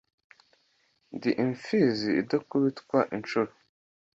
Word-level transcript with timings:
ndi 1.15 1.31
imfizi 1.43 2.09
idakubitwa 2.21 2.99
inshuro 3.15 3.51